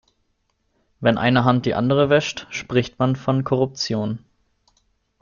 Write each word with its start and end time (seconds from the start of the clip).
Wenn 0.99 1.19
eine 1.19 1.43
Hand 1.45 1.67
die 1.67 1.75
andere 1.75 2.09
wäscht, 2.09 2.47
spricht 2.49 2.97
man 2.97 3.15
von 3.15 3.43
Korruption. 3.43 4.25